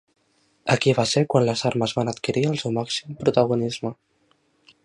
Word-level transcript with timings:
Aquí 0.75 0.93
va 0.99 1.05
ser 1.11 1.23
quan 1.33 1.45
les 1.49 1.63
armes 1.71 1.95
van 1.99 2.11
adquirir 2.15 2.45
el 2.53 2.57
seu 2.65 2.75
màxim 2.81 3.15
protagonisme. 3.23 3.97